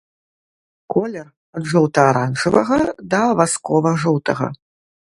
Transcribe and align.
Колер 0.93 1.27
ад 1.59 1.63
жоўта-аранжавага 1.73 2.81
да 3.15 3.21
васкова-жоўтага. 3.41 4.47